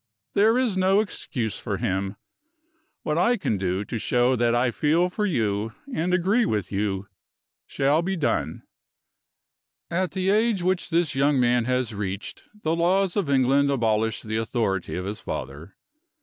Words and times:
There 0.33 0.57
is 0.57 0.75
no 0.79 0.99
excuse 0.99 1.59
for 1.59 1.77
him. 1.77 2.15
What 3.03 3.19
I 3.19 3.37
can 3.37 3.55
do 3.59 3.85
to 3.85 3.99
show 3.99 4.35
that 4.35 4.55
I 4.55 4.71
feel 4.71 5.09
for 5.11 5.27
you, 5.27 5.73
and 5.93 6.11
agree 6.11 6.43
with 6.43 6.71
you, 6.71 7.07
shall 7.67 8.01
be 8.01 8.15
done. 8.15 8.63
At 9.91 10.13
the 10.13 10.31
age 10.31 10.63
which 10.63 10.89
this 10.89 11.13
young 11.13 11.39
man 11.39 11.65
has 11.65 11.93
reached, 11.93 12.45
the 12.63 12.75
laws 12.75 13.15
of 13.15 13.29
England 13.29 13.69
abolish 13.69 14.23
the 14.23 14.37
authority 14.37 14.95
of 14.95 15.05
his 15.05 15.19
father. 15.19 15.75